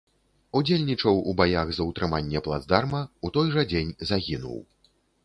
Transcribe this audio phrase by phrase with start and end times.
[0.59, 4.57] Удзельнічаў у баях за ўтрыманне плацдарма, у той жа дзень загінуў.